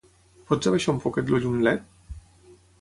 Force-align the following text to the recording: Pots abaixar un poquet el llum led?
Pots 0.51 0.69
abaixar 0.71 0.95
un 0.95 1.03
poquet 1.05 1.31
el 1.37 1.45
llum 1.45 1.61
led? 1.69 1.87